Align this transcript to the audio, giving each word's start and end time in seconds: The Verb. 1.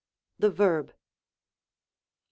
The 0.39 0.49
Verb. 0.49 0.87
1. 0.87 0.95